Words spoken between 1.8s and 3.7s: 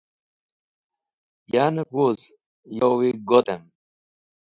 wuz yowi got’em.